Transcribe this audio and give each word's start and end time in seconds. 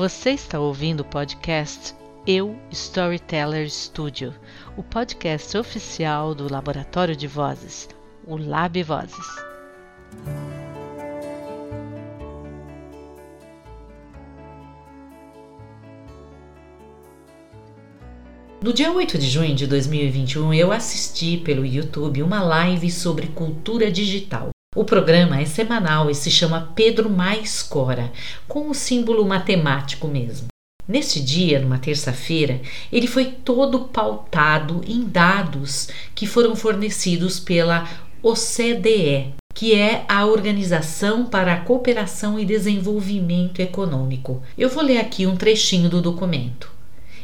Você 0.00 0.30
está 0.30 0.58
ouvindo 0.58 1.00
o 1.00 1.04
podcast 1.04 1.94
Eu 2.26 2.58
Storyteller 2.70 3.68
Studio, 3.68 4.34
o 4.74 4.82
podcast 4.82 5.58
oficial 5.58 6.34
do 6.34 6.50
Laboratório 6.50 7.14
de 7.14 7.26
Vozes, 7.26 7.86
o 8.26 8.38
Lab 8.38 8.82
Vozes. 8.82 9.26
No 18.64 18.72
dia 18.72 18.90
8 18.90 19.18
de 19.18 19.28
junho 19.28 19.54
de 19.54 19.66
2021, 19.66 20.54
eu 20.54 20.72
assisti 20.72 21.36
pelo 21.36 21.66
YouTube 21.66 22.22
uma 22.22 22.42
live 22.42 22.90
sobre 22.90 23.26
cultura 23.26 23.92
digital. 23.92 24.48
O 24.76 24.84
programa 24.84 25.40
é 25.40 25.44
semanal 25.44 26.08
e 26.08 26.14
se 26.14 26.30
chama 26.30 26.70
Pedro 26.76 27.10
Mais 27.10 27.60
Cora, 27.60 28.12
com 28.46 28.70
o 28.70 28.74
símbolo 28.74 29.26
matemático 29.26 30.06
mesmo. 30.06 30.46
Neste 30.86 31.20
dia, 31.20 31.58
numa 31.58 31.76
terça-feira, 31.76 32.60
ele 32.92 33.08
foi 33.08 33.32
todo 33.32 33.88
pautado 33.88 34.80
em 34.86 35.02
dados 35.02 35.88
que 36.14 36.24
foram 36.24 36.54
fornecidos 36.54 37.40
pela 37.40 37.88
OCDE, 38.22 39.34
que 39.52 39.74
é 39.74 40.04
a 40.08 40.24
Organização 40.24 41.26
para 41.26 41.54
a 41.54 41.60
Cooperação 41.62 42.38
e 42.38 42.44
Desenvolvimento 42.44 43.58
Econômico. 43.58 44.40
Eu 44.56 44.68
vou 44.68 44.84
ler 44.84 44.98
aqui 44.98 45.26
um 45.26 45.34
trechinho 45.34 45.88
do 45.88 46.00
documento. 46.00 46.70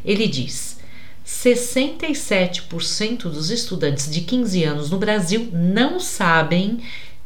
Ele 0.04 0.26
diz: 0.26 0.80
67% 1.24 3.22
dos 3.22 3.50
estudantes 3.50 4.10
de 4.10 4.20
15 4.22 4.64
anos 4.64 4.90
no 4.90 4.98
Brasil 4.98 5.48
não 5.52 6.00
sabem, 6.00 6.80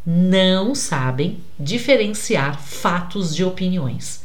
não 0.05 0.75
sabem 0.75 1.39
diferenciar 1.59 2.61
fatos 2.61 3.35
de 3.35 3.45
opiniões. 3.45 4.21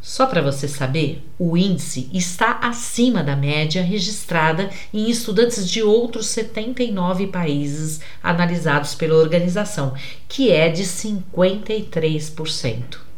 Só 0.00 0.26
para 0.26 0.40
você 0.40 0.66
saber, 0.66 1.22
o 1.38 1.56
índice 1.56 2.08
está 2.12 2.58
acima 2.62 3.22
da 3.22 3.36
média 3.36 3.82
registrada 3.82 4.70
em 4.94 5.10
estudantes 5.10 5.68
de 5.68 5.82
outros 5.82 6.26
79 6.28 7.26
países 7.26 8.00
analisados 8.22 8.94
pela 8.94 9.16
organização, 9.16 9.92
que 10.26 10.50
é 10.50 10.70
de 10.70 10.84
53%. 10.84 13.09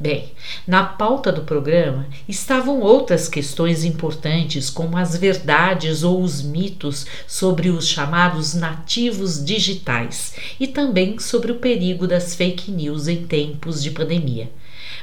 Bem, 0.00 0.32
na 0.64 0.84
pauta 0.84 1.32
do 1.32 1.42
programa 1.42 2.06
estavam 2.28 2.80
outras 2.80 3.28
questões 3.28 3.84
importantes, 3.84 4.70
como 4.70 4.96
as 4.96 5.16
verdades 5.16 6.04
ou 6.04 6.22
os 6.22 6.40
mitos 6.40 7.04
sobre 7.26 7.68
os 7.68 7.88
chamados 7.88 8.54
nativos 8.54 9.44
digitais 9.44 10.34
e 10.60 10.68
também 10.68 11.18
sobre 11.18 11.50
o 11.50 11.56
perigo 11.56 12.06
das 12.06 12.36
fake 12.36 12.70
news 12.70 13.08
em 13.08 13.26
tempos 13.26 13.82
de 13.82 13.90
pandemia. 13.90 14.52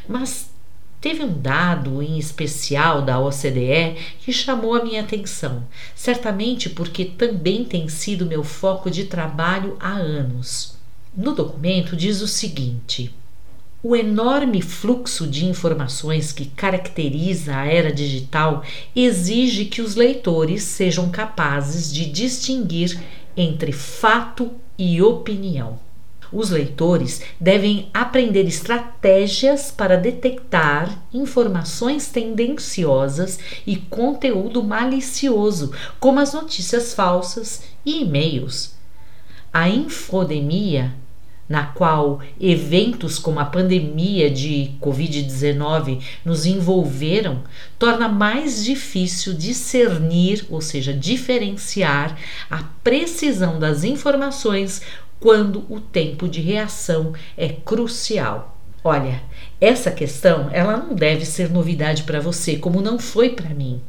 Mas 0.07 0.49
Teve 1.05 1.23
um 1.23 1.39
dado 1.39 2.01
em 2.01 2.17
especial 2.17 3.03
da 3.03 3.19
OCDE 3.19 3.95
que 4.21 4.33
chamou 4.33 4.73
a 4.73 4.83
minha 4.83 5.01
atenção, 5.01 5.63
certamente 5.93 6.67
porque 6.67 7.05
também 7.05 7.63
tem 7.63 7.88
sido 7.88 8.25
meu 8.25 8.43
foco 8.43 8.89
de 8.89 9.03
trabalho 9.03 9.77
há 9.79 9.91
anos. 9.91 10.75
No 11.16 11.35
documento 11.35 11.95
diz 11.95 12.21
o 12.21 12.27
seguinte: 12.27 13.13
o 13.88 13.95
enorme 13.95 14.64
fluxo 14.64 15.28
de 15.28 15.45
informações 15.45 16.31
que 16.31 16.45
caracteriza 16.45 17.55
a 17.55 17.67
era 17.67 17.94
digital 17.94 18.64
exige 18.95 19.66
que 19.66 19.80
os 19.80 19.94
leitores 19.94 20.64
sejam 20.64 21.11
capazes 21.11 21.94
de 21.94 22.08
distinguir 22.08 23.00
entre 23.38 23.72
fato 23.72 24.50
e 24.75 25.03
opinião. 25.03 25.78
Os 26.33 26.50
leitores 26.50 27.22
devem 27.39 27.88
aprender 27.94 28.47
estratégias 28.47 29.69
para 29.69 29.97
detectar 29.97 31.03
informações 31.13 32.08
tendenciosas 32.08 33.38
e 33.67 33.75
conteúdo 33.75 34.63
malicioso, 34.63 35.72
como 36.00 36.19
as 36.19 36.34
notícias 36.34 36.96
falsas 36.96 37.62
e 37.85 38.02
e-mails. 38.02 38.73
A 39.53 39.69
infodemia 39.69 40.91
na 41.47 41.66
qual 41.66 42.19
eventos 42.39 43.19
como 43.19 43.39
a 43.39 43.45
pandemia 43.45 44.29
de 44.29 44.72
Covid-19 44.81 46.01
nos 46.23 46.45
envolveram, 46.45 47.44
torna 47.78 48.07
mais 48.07 48.63
difícil 48.63 49.33
discernir, 49.33 50.45
ou 50.50 50.59
seja, 50.61 50.94
diferenciar 50.94 52.17
a 52.50 52.63
precisão 52.84 53.59
das 53.59 53.84
informações 53.84 54.81
quando 55.19 55.66
o 55.69 55.79
tempo 55.79 56.28
de 56.28 56.41
reação 56.41 57.13
é 57.38 57.50
crucial. 57.50 58.57
Olha, 58.84 59.23
essa 59.59 59.89
questão 59.89 60.50
ela 60.51 60.78
não 60.78 60.94
deve 60.94 61.25
ser 61.25 61.50
novidade 61.50 62.03
para 62.03 62.19
você, 62.19 62.57
como 62.57 62.81
não 62.81 63.00
foi 63.00 63.29
para 63.29 63.50
mim. 63.50 63.81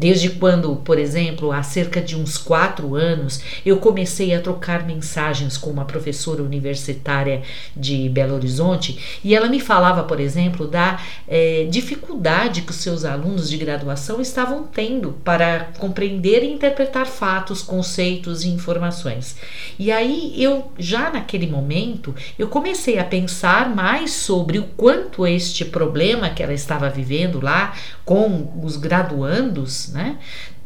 Desde 0.00 0.30
quando, 0.30 0.76
por 0.76 0.98
exemplo, 0.98 1.52
há 1.52 1.62
cerca 1.62 2.00
de 2.00 2.16
uns 2.16 2.38
quatro 2.38 2.94
anos, 2.94 3.42
eu 3.66 3.76
comecei 3.76 4.34
a 4.34 4.40
trocar 4.40 4.86
mensagens 4.86 5.58
com 5.58 5.68
uma 5.68 5.84
professora 5.84 6.42
universitária 6.42 7.42
de 7.76 8.08
Belo 8.08 8.34
Horizonte 8.34 9.20
e 9.22 9.34
ela 9.34 9.46
me 9.46 9.60
falava, 9.60 10.04
por 10.04 10.18
exemplo, 10.18 10.66
da 10.66 10.98
é, 11.28 11.66
dificuldade 11.68 12.62
que 12.62 12.70
os 12.70 12.78
seus 12.78 13.04
alunos 13.04 13.50
de 13.50 13.58
graduação 13.58 14.22
estavam 14.22 14.62
tendo 14.62 15.18
para 15.22 15.68
compreender 15.78 16.44
e 16.44 16.50
interpretar 16.50 17.06
fatos, 17.06 17.60
conceitos 17.60 18.42
e 18.42 18.48
informações. 18.48 19.36
E 19.78 19.92
aí 19.92 20.32
eu, 20.42 20.72
já 20.78 21.10
naquele 21.10 21.46
momento, 21.46 22.14
eu 22.38 22.48
comecei 22.48 22.98
a 22.98 23.04
pensar 23.04 23.68
mais 23.68 24.12
sobre 24.12 24.58
o 24.58 24.64
quanto 24.78 25.26
este 25.26 25.62
problema 25.62 26.30
que 26.30 26.42
ela 26.42 26.54
estava 26.54 26.88
vivendo 26.88 27.38
lá 27.38 27.74
com 28.10 28.60
os 28.60 28.76
graduandos 28.76 29.92
né? 29.92 30.18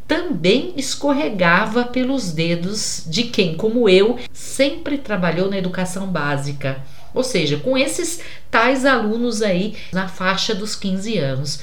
Também 0.07 0.73
escorregava 0.77 1.83
pelos 1.83 2.31
dedos 2.31 3.03
de 3.05 3.25
quem, 3.25 3.55
como 3.55 3.87
eu, 3.87 4.17
sempre 4.33 4.97
trabalhou 4.97 5.47
na 5.47 5.57
educação 5.59 6.07
básica. 6.07 6.81
Ou 7.13 7.23
seja, 7.23 7.57
com 7.57 7.77
esses 7.77 8.19
tais 8.49 8.83
alunos 8.83 9.43
aí 9.43 9.75
na 9.93 10.07
faixa 10.07 10.55
dos 10.55 10.75
15 10.75 11.19
anos. 11.19 11.59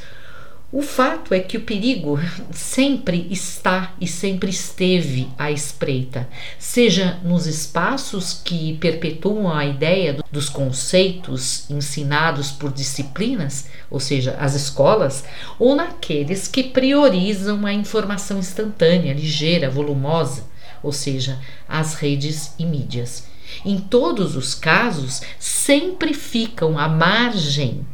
O 0.74 0.80
fato 0.80 1.34
é 1.34 1.40
que 1.40 1.58
o 1.58 1.64
perigo 1.64 2.18
sempre 2.50 3.28
está 3.30 3.92
e 4.00 4.08
sempre 4.08 4.48
esteve 4.48 5.28
à 5.36 5.50
espreita, 5.50 6.26
seja 6.58 7.20
nos 7.22 7.46
espaços 7.46 8.40
que 8.42 8.78
perpetuam 8.78 9.52
a 9.52 9.66
ideia 9.66 10.24
dos 10.32 10.48
conceitos 10.48 11.68
ensinados 11.68 12.50
por 12.50 12.72
disciplinas, 12.72 13.68
ou 13.90 14.00
seja, 14.00 14.34
as 14.40 14.54
escolas, 14.54 15.26
ou 15.58 15.76
naqueles 15.76 16.48
que 16.48 16.62
priorizam 16.62 17.66
a 17.66 17.74
informação 17.74 18.38
instantânea, 18.38 19.12
ligeira, 19.12 19.68
volumosa, 19.68 20.44
ou 20.82 20.90
seja, 20.90 21.38
as 21.68 21.96
redes 21.96 22.54
e 22.58 22.64
mídias. 22.64 23.26
Em 23.62 23.78
todos 23.78 24.36
os 24.36 24.54
casos, 24.54 25.20
sempre 25.38 26.14
ficam 26.14 26.78
à 26.78 26.88
margem, 26.88 27.86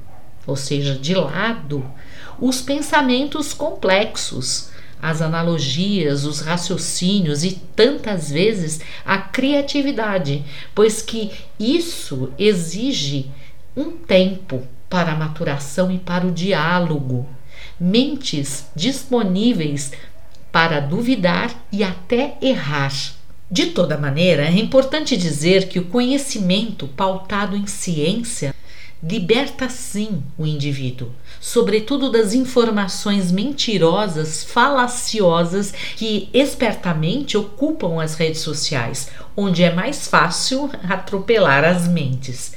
ou 0.46 0.54
seja, 0.54 0.94
de 0.94 1.12
lado 1.12 1.84
os 2.40 2.60
pensamentos 2.60 3.52
complexos, 3.52 4.70
as 5.00 5.22
analogias, 5.22 6.24
os 6.24 6.40
raciocínios 6.40 7.44
e 7.44 7.52
tantas 7.74 8.30
vezes 8.30 8.80
a 9.04 9.18
criatividade, 9.18 10.44
pois 10.74 11.02
que 11.02 11.30
isso 11.58 12.32
exige 12.38 13.30
um 13.76 13.90
tempo 13.92 14.62
para 14.90 15.12
a 15.12 15.16
maturação 15.16 15.90
e 15.90 15.98
para 15.98 16.26
o 16.26 16.32
diálogo, 16.32 17.28
mentes 17.78 18.66
disponíveis 18.74 19.92
para 20.50 20.80
duvidar 20.80 21.54
e 21.70 21.84
até 21.84 22.36
errar. 22.40 22.92
De 23.50 23.66
toda 23.66 23.96
maneira, 23.96 24.44
é 24.44 24.58
importante 24.58 25.16
dizer 25.16 25.68
que 25.68 25.78
o 25.78 25.86
conhecimento 25.86 26.88
pautado 26.88 27.56
em 27.56 27.66
ciência 27.66 28.54
liberta 29.02 29.68
sim 29.68 30.22
o 30.36 30.44
indivíduo, 30.44 31.10
sobretudo 31.40 32.10
das 32.10 32.34
informações 32.34 33.30
mentirosas, 33.30 34.42
falaciosas 34.44 35.72
que 35.96 36.28
espertamente 36.34 37.36
ocupam 37.36 38.02
as 38.02 38.14
redes 38.14 38.40
sociais, 38.40 39.10
onde 39.36 39.62
é 39.62 39.72
mais 39.72 40.08
fácil 40.08 40.70
atropelar 40.88 41.64
as 41.64 41.86
mentes. 41.86 42.52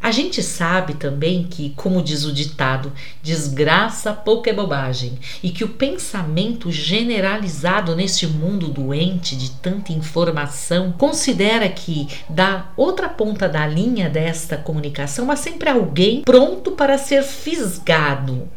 A 0.00 0.12
gente 0.12 0.42
sabe 0.42 0.94
também 0.94 1.44
que, 1.44 1.70
como 1.70 2.02
diz 2.02 2.24
o 2.24 2.32
ditado, 2.32 2.92
desgraça 3.22 4.12
pouca 4.12 4.50
é 4.50 4.52
bobagem 4.52 5.18
e 5.42 5.50
que 5.50 5.64
o 5.64 5.68
pensamento 5.68 6.70
generalizado 6.70 7.96
neste 7.96 8.26
mundo 8.26 8.68
doente 8.68 9.34
de 9.34 9.50
tanta 9.50 9.92
informação 9.92 10.92
considera 10.92 11.68
que 11.68 12.06
da 12.28 12.70
outra 12.76 13.08
ponta 13.08 13.48
da 13.48 13.66
linha 13.66 14.08
desta 14.08 14.56
comunicação 14.56 15.30
há 15.30 15.36
sempre 15.36 15.68
alguém 15.68 16.22
pronto 16.22 16.72
para 16.72 16.98
ser 16.98 17.22
fisgado, 17.22 18.48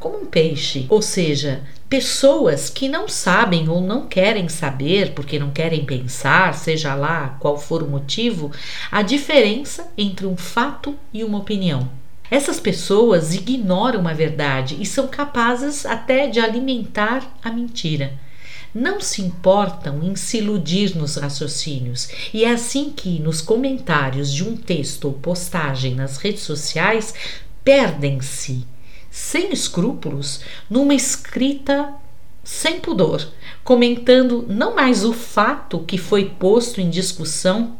como 0.00 0.22
um 0.22 0.26
peixe, 0.26 0.86
ou 0.88 1.02
seja, 1.02 1.62
pessoas 1.88 2.68
que 2.68 2.88
não 2.88 3.08
sabem 3.08 3.68
ou 3.68 3.80
não 3.80 4.06
querem 4.06 4.48
saber, 4.48 5.12
porque 5.14 5.38
não 5.38 5.50
querem 5.50 5.84
pensar, 5.84 6.54
seja 6.54 6.94
lá 6.94 7.36
qual 7.40 7.58
for 7.58 7.82
o 7.82 7.88
motivo, 7.88 8.52
a 8.90 9.00
diferença 9.00 9.88
entre 9.96 10.26
um 10.26 10.36
fato 10.36 10.94
e 11.12 11.24
uma 11.24 11.38
opinião. 11.38 11.88
Essas 12.30 12.60
pessoas 12.60 13.34
ignoram 13.34 14.06
a 14.06 14.12
verdade 14.12 14.76
e 14.78 14.84
são 14.84 15.08
capazes 15.08 15.86
até 15.86 16.26
de 16.26 16.38
alimentar 16.38 17.26
a 17.42 17.50
mentira. 17.50 18.12
Não 18.74 19.00
se 19.00 19.22
importam 19.22 20.02
em 20.02 20.14
se 20.14 20.38
iludir 20.38 20.94
nos 20.94 21.16
raciocínios, 21.16 22.10
e 22.34 22.44
é 22.44 22.50
assim 22.50 22.90
que, 22.90 23.18
nos 23.18 23.40
comentários 23.40 24.30
de 24.30 24.44
um 24.44 24.54
texto 24.54 25.06
ou 25.06 25.14
postagem 25.14 25.94
nas 25.94 26.18
redes 26.18 26.42
sociais, 26.42 27.14
perdem-se, 27.64 28.66
sem 29.18 29.52
escrúpulos, 29.52 30.40
numa 30.70 30.94
escrita 30.94 31.92
sem 32.44 32.78
pudor, 32.78 33.26
comentando 33.64 34.46
não 34.48 34.76
mais 34.76 35.04
o 35.04 35.12
fato 35.12 35.80
que 35.80 35.98
foi 35.98 36.26
posto 36.26 36.80
em 36.80 36.88
discussão, 36.88 37.76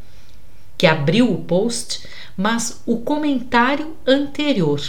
que 0.77 0.85
abriu 0.85 1.33
o 1.33 1.45
post, 1.45 2.07
mas 2.37 2.83
o 2.85 2.99
comentário 2.99 3.97
anterior. 4.05 4.83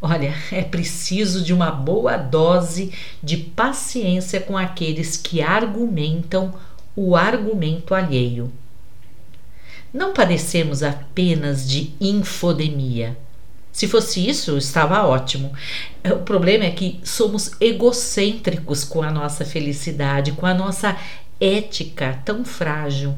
Olha, 0.00 0.34
é 0.50 0.62
preciso 0.62 1.44
de 1.44 1.52
uma 1.52 1.70
boa 1.70 2.16
dose 2.16 2.90
de 3.22 3.36
paciência 3.36 4.40
com 4.40 4.56
aqueles 4.56 5.18
que 5.18 5.42
argumentam 5.42 6.54
o 6.96 7.14
argumento 7.14 7.94
alheio. 7.94 8.50
Não 9.92 10.14
padecemos 10.14 10.82
apenas 10.82 11.68
de 11.68 11.92
infodemia. 12.00 13.16
Se 13.74 13.86
fosse 13.86 14.26
isso, 14.26 14.56
estava 14.56 15.04
ótimo. 15.04 15.52
O 16.02 16.20
problema 16.20 16.64
é 16.64 16.70
que 16.70 16.98
somos 17.04 17.50
egocêntricos 17.60 18.84
com 18.84 19.02
a 19.02 19.10
nossa 19.10 19.44
felicidade, 19.44 20.32
com 20.32 20.46
a 20.46 20.54
nossa 20.54 20.96
ética 21.38 22.22
tão 22.24 22.42
frágil 22.42 23.14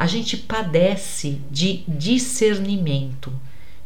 a 0.00 0.06
gente 0.06 0.34
padece 0.34 1.42
de 1.50 1.84
discernimento, 1.86 3.30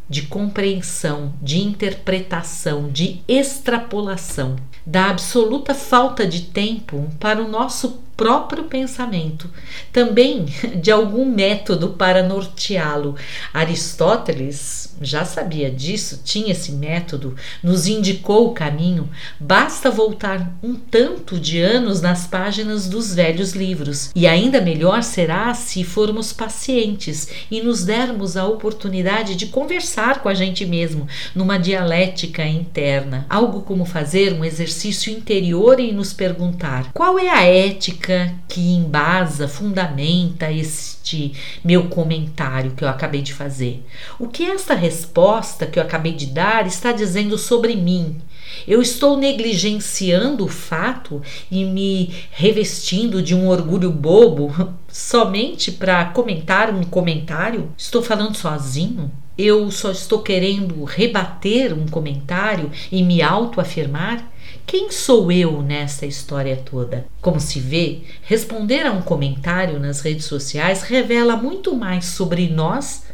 de 0.08 0.22
compreensão, 0.22 1.34
de 1.42 1.58
interpretação, 1.60 2.88
de 2.88 3.20
extrapolação, 3.26 4.54
da 4.86 5.10
absoluta 5.10 5.74
falta 5.74 6.24
de 6.24 6.42
tempo 6.42 7.10
para 7.18 7.42
o 7.42 7.48
nosso 7.48 8.00
próprio 8.16 8.64
pensamento, 8.64 9.50
também 9.92 10.46
de 10.80 10.90
algum 10.90 11.24
método 11.24 11.90
para 11.90 12.22
norteá-lo. 12.22 13.16
Aristóteles 13.52 14.94
já 15.00 15.24
sabia 15.24 15.70
disso, 15.70 16.20
tinha 16.24 16.52
esse 16.52 16.72
método, 16.72 17.34
nos 17.62 17.86
indicou 17.86 18.48
o 18.48 18.52
caminho. 18.52 19.08
Basta 19.38 19.90
voltar 19.90 20.56
um 20.62 20.74
tanto 20.74 21.38
de 21.38 21.60
anos 21.60 22.00
nas 22.00 22.26
páginas 22.26 22.88
dos 22.88 23.14
velhos 23.14 23.52
livros. 23.52 24.10
E 24.14 24.26
ainda 24.26 24.60
melhor 24.60 25.02
será 25.02 25.52
se 25.54 25.82
formos 25.82 26.32
pacientes 26.32 27.28
e 27.50 27.60
nos 27.60 27.84
dermos 27.84 28.36
a 28.36 28.46
oportunidade 28.46 29.34
de 29.34 29.46
conversar 29.46 30.20
com 30.20 30.28
a 30.28 30.34
gente 30.34 30.64
mesmo, 30.64 31.08
numa 31.34 31.58
dialética 31.58 32.46
interna. 32.46 33.26
Algo 33.28 33.62
como 33.62 33.84
fazer 33.84 34.32
um 34.32 34.44
exercício 34.44 35.12
interior 35.12 35.80
e 35.80 35.92
nos 35.92 36.12
perguntar: 36.12 36.92
qual 36.92 37.18
é 37.18 37.28
a 37.28 37.42
ética? 37.42 38.03
Que 38.48 38.60
embasa, 38.60 39.48
fundamenta 39.48 40.50
este 40.50 41.32
meu 41.64 41.88
comentário 41.88 42.72
que 42.72 42.84
eu 42.84 42.88
acabei 42.88 43.22
de 43.22 43.32
fazer? 43.32 43.84
O 44.18 44.28
que 44.28 44.44
esta 44.44 44.74
resposta 44.74 45.66
que 45.66 45.78
eu 45.78 45.82
acabei 45.82 46.12
de 46.12 46.26
dar 46.26 46.66
está 46.66 46.92
dizendo 46.92 47.38
sobre 47.38 47.74
mim? 47.74 48.20
Eu 48.66 48.80
estou 48.80 49.16
negligenciando 49.16 50.44
o 50.44 50.48
fato 50.48 51.22
e 51.50 51.64
me 51.64 52.14
revestindo 52.30 53.22
de 53.22 53.34
um 53.34 53.48
orgulho 53.48 53.90
bobo 53.90 54.54
somente 54.88 55.72
para 55.72 56.04
comentar 56.06 56.72
um 56.72 56.84
comentário? 56.84 57.72
Estou 57.76 58.02
falando 58.02 58.36
sozinho? 58.36 59.10
Eu 59.36 59.70
só 59.70 59.90
estou 59.90 60.20
querendo 60.20 60.84
rebater 60.84 61.72
um 61.72 61.88
comentário 61.88 62.70
e 62.92 63.02
me 63.02 63.20
autoafirmar? 63.20 64.33
Quem 64.66 64.90
sou 64.90 65.30
eu 65.30 65.60
nessa 65.60 66.06
história 66.06 66.56
toda? 66.56 67.06
Como 67.20 67.38
se 67.38 67.60
vê, 67.60 68.00
responder 68.22 68.86
a 68.86 68.92
um 68.92 69.02
comentário 69.02 69.78
nas 69.78 70.00
redes 70.00 70.24
sociais 70.24 70.82
revela 70.82 71.36
muito 71.36 71.76
mais 71.76 72.06
sobre 72.06 72.48
nós 72.48 73.04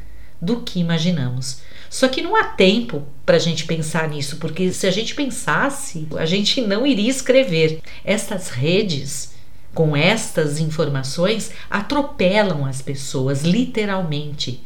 do 0.41 0.61
que 0.61 0.79
imaginamos. 0.79 1.61
Só 1.91 2.07
que 2.07 2.23
não 2.23 2.37
há 2.37 2.45
tempo 2.45 3.03
para 3.27 3.35
a 3.35 3.41
gente 3.41 3.65
pensar 3.65 4.09
nisso, 4.09 4.37
porque 4.37 4.73
se 4.73 4.87
a 4.87 4.93
gente 4.93 5.13
pensasse, 5.13 6.07
a 6.17 6.25
gente 6.25 6.61
não 6.61 6.87
iria 6.87 7.11
escrever. 7.11 7.81
Estas 8.05 8.49
redes, 8.51 9.33
com 9.75 9.97
estas 9.97 10.61
informações, 10.61 11.51
atropelam 11.69 12.65
as 12.65 12.81
pessoas, 12.81 13.43
literalmente. 13.43 14.63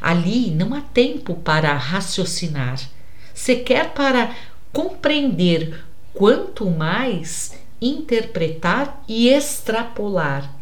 Ali 0.00 0.52
não 0.52 0.72
há 0.72 0.80
tempo 0.80 1.34
para 1.34 1.74
raciocinar, 1.74 2.80
sequer 3.34 3.92
para 3.92 4.36
compreender 4.72 5.87
quanto 6.14 6.70
mais 6.70 7.52
interpretar 7.80 9.02
e 9.08 9.28
extrapolar. 9.28 10.54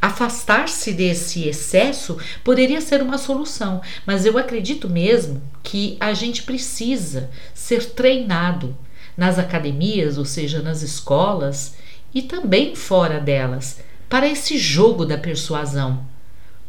Afastar-se 0.00 0.94
desse 0.94 1.46
excesso 1.46 2.16
poderia 2.42 2.80
ser 2.80 3.02
uma 3.02 3.18
solução, 3.18 3.82
mas 4.06 4.24
eu 4.24 4.38
acredito 4.38 4.88
mesmo 4.88 5.42
que 5.62 5.96
a 6.00 6.14
gente 6.14 6.42
precisa 6.42 7.30
ser 7.52 7.84
treinado 7.90 8.74
nas 9.14 9.38
academias, 9.38 10.16
ou 10.16 10.24
seja, 10.24 10.62
nas 10.62 10.80
escolas 10.80 11.74
e 12.14 12.22
também 12.22 12.74
fora 12.74 13.20
delas, 13.20 13.80
para 14.08 14.26
esse 14.26 14.56
jogo 14.56 15.04
da 15.04 15.18
persuasão. 15.18 16.02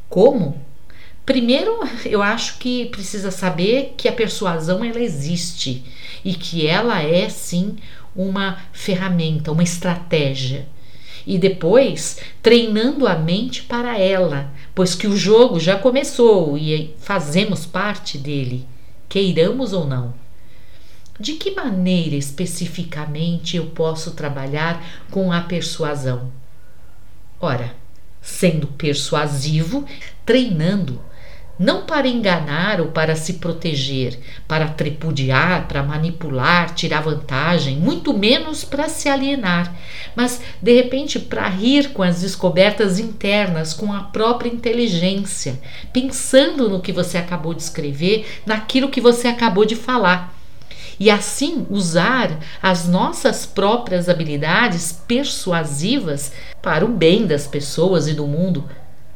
Como? 0.10 0.62
Primeiro, 1.25 1.79
eu 2.06 2.21
acho 2.21 2.57
que 2.57 2.88
precisa 2.88 3.29
saber 3.31 3.94
que 3.95 4.07
a 4.07 4.12
persuasão 4.12 4.83
ela 4.83 5.00
existe 5.00 5.83
e 6.25 6.33
que 6.33 6.65
ela 6.65 7.01
é 7.01 7.29
sim 7.29 7.77
uma 8.15 8.57
ferramenta, 8.73 9.51
uma 9.51 9.63
estratégia. 9.63 10.68
E 11.25 11.38
depois, 11.38 12.19
treinando 12.41 13.07
a 13.07 13.15
mente 13.15 13.62
para 13.62 13.97
ela, 13.97 14.51
pois 14.73 14.95
que 14.95 15.07
o 15.07 15.15
jogo 15.15 15.59
já 15.59 15.77
começou 15.77 16.57
e 16.57 16.95
fazemos 16.97 17.65
parte 17.65 18.18
dele, 18.18 18.65
queiramos 19.07 19.71
ou 19.73 19.85
não. 19.85 20.13
De 21.19 21.33
que 21.33 21.51
maneira 21.51 22.15
especificamente 22.15 23.56
eu 23.56 23.68
posso 23.68 24.12
trabalhar 24.12 24.83
com 25.12 25.31
a 25.31 25.41
persuasão? 25.41 26.31
Ora, 27.39 27.75
sendo 28.19 28.65
persuasivo, 28.65 29.85
treinando 30.25 31.00
não 31.59 31.86
para 31.86 32.07
enganar 32.07 32.81
ou 32.81 32.88
para 32.88 33.15
se 33.15 33.33
proteger, 33.33 34.18
para 34.47 34.68
tripudiar, 34.68 35.68
para 35.68 35.83
manipular, 35.83 36.73
tirar 36.73 37.02
vantagem, 37.02 37.78
muito 37.78 38.18
menos 38.18 38.64
para 38.64 38.90
se 38.90 39.07
alienar, 39.07 39.73
mas 40.16 40.42
de 40.61 40.73
repente 40.73 41.19
para 41.19 41.47
rir 41.47 41.90
com 41.90 42.02
as 42.02 42.21
descobertas 42.21 42.99
internas, 42.99 43.73
com 43.73 43.94
a 43.94 44.02
própria 44.02 44.49
inteligência, 44.49 45.59
pensando 45.94 46.69
no 46.69 46.81
que 46.81 46.92
você 46.92 47.18
acabou 47.18 47.54
de 47.54 47.61
escrever, 47.61 48.26
naquilo 48.45 48.90
que 48.90 49.02
você 49.02 49.28
acabou 49.28 49.66
de 49.66 49.76
falar. 49.76 50.33
E 50.99 51.09
assim 51.09 51.66
usar 51.69 52.37
as 52.61 52.87
nossas 52.87 53.44
próprias 53.44 54.07
habilidades 54.07 54.92
persuasivas 55.07 56.31
para 56.61 56.85
o 56.85 56.90
bem 56.90 57.26
das 57.26 57.47
pessoas 57.47 58.07
e 58.07 58.14
do 58.14 58.28
mundo, 58.28 58.69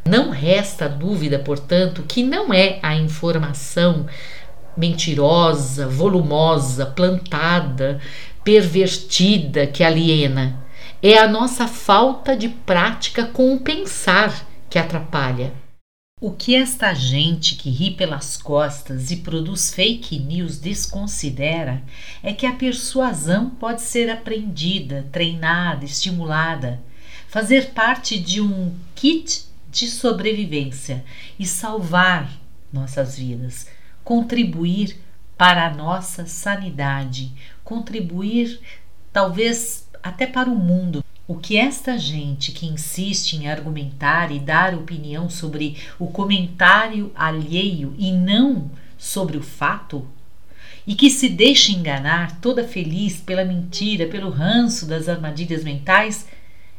não 0.08 0.30
resta 0.30 0.88
dúvida, 0.88 1.40
portanto, 1.40 2.04
que 2.08 2.22
não 2.22 2.54
é 2.54 2.80
a 2.84 2.96
informação 2.96 4.06
mentirosa, 4.78 5.88
volumosa, 5.88 6.86
plantada, 6.86 8.00
pervertida 8.44 9.66
que 9.66 9.84
aliena. 9.84 10.64
É 11.02 11.18
a 11.18 11.28
nossa 11.28 11.68
falta 11.68 12.38
de 12.38 12.50
prática 12.50 13.26
com 13.26 13.56
o 13.56 13.60
pensar 13.60 14.48
que 14.70 14.78
atrapalha. 14.78 15.52
O 16.22 16.32
que 16.32 16.56
esta 16.56 16.94
gente 16.94 17.56
que 17.56 17.70
ri 17.70 17.92
pelas 17.92 18.38
costas 18.38 19.12
e 19.12 19.18
produz 19.18 19.74
fake 19.74 20.20
news 20.20 20.60
desconsidera 20.60 21.84
é 22.24 22.32
que 22.32 22.46
a 22.46 22.54
persuasão 22.54 23.50
pode 23.50 23.82
ser 23.82 24.10
aprendida, 24.10 25.06
treinada, 25.12 25.84
estimulada, 25.84 26.82
fazer 27.28 27.72
parte 27.72 28.18
de 28.18 28.40
um 28.40 28.74
kit 28.96 29.46
de 29.76 29.90
sobrevivência 29.90 31.04
e 31.38 31.46
salvar 31.46 32.32
nossas 32.72 33.18
vidas, 33.18 33.68
contribuir 34.04 34.98
para 35.38 35.68
a 35.68 35.74
nossa 35.74 36.26
sanidade, 36.26 37.32
contribuir 37.64 38.60
talvez 39.12 39.88
até 40.02 40.26
para 40.26 40.50
o 40.50 40.56
mundo. 40.56 41.04
O 41.28 41.36
que 41.36 41.58
esta 41.58 41.98
gente 41.98 42.52
que 42.52 42.66
insiste 42.66 43.34
em 43.34 43.50
argumentar 43.50 44.32
e 44.32 44.40
dar 44.40 44.74
opinião 44.76 45.30
sobre 45.30 45.78
o 46.00 46.08
comentário 46.08 47.12
alheio 47.14 47.94
e 47.98 48.12
não 48.12 48.70
sobre 48.98 49.36
o 49.36 49.42
fato, 49.42 50.08
e 50.88 50.96
que 50.96 51.10
se 51.10 51.28
deixa 51.28 51.72
enganar 51.72 52.40
toda 52.40 52.64
feliz 52.64 53.20
pela 53.20 53.44
mentira, 53.44 54.08
pelo 54.08 54.30
ranço 54.30 54.86
das 54.86 55.10
armadilhas 55.10 55.64
mentais, 55.64 56.28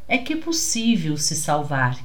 é 0.09 0.17
que 0.17 0.35
é 0.35 0.37
possível 0.37 1.17
se 1.17 1.35
salvar 1.35 1.99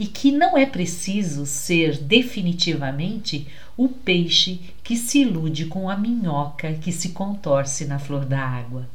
e 0.00 0.06
que 0.06 0.32
não 0.32 0.56
é 0.56 0.64
preciso 0.64 1.44
ser 1.44 1.98
definitivamente 1.98 3.46
o 3.76 3.86
peixe 3.86 4.72
que 4.82 4.96
se 4.96 5.20
ilude 5.20 5.66
com 5.66 5.90
a 5.90 5.96
minhoca 5.96 6.72
que 6.72 6.90
se 6.90 7.10
contorce 7.10 7.84
na 7.84 7.98
flor 7.98 8.24
da 8.24 8.40
água. 8.40 8.88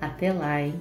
Até 0.00 0.32
lá, 0.32 0.60
hein? 0.60 0.80